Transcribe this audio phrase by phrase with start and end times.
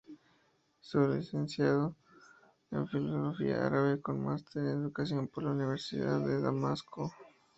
[0.79, 1.95] Se licenció
[2.71, 7.13] en Filología árabe, con máster en educación por la Universidad de Damasco.